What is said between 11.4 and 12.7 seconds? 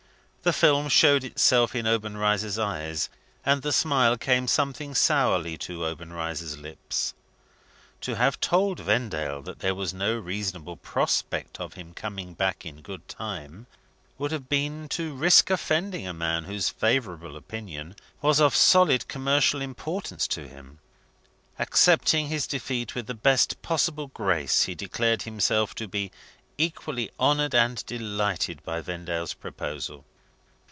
of his coming back